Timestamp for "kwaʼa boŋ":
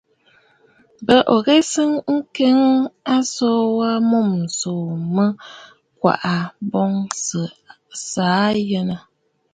5.99-6.93